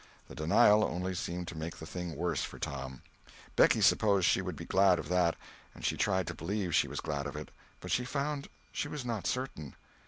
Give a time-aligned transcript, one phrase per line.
[0.29, 3.03] The denial only seemed to make the thing worse for Tom.
[3.55, 5.35] Becky supposed she would be glad of that,
[5.75, 9.05] and she tried to believe she was glad of it, but she found she was
[9.05, 9.75] not certain.